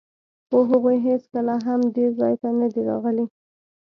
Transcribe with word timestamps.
خو 0.47 0.57
هغوی 0.69 0.97
هېڅکله 1.07 1.55
هم 1.65 1.81
دې 1.95 2.07
ځای 2.19 2.33
ته 2.41 2.49
نه 2.59 2.67
دي 2.73 2.81
راغلي. 2.89 3.25